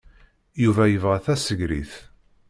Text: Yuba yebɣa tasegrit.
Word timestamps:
Yuba 0.63 0.83
yebɣa 0.87 1.17
tasegrit. 1.25 1.93